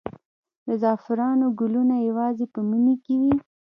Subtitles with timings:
[0.67, 3.33] د زعفرانو ګلونه یوازې په مني کې وي؟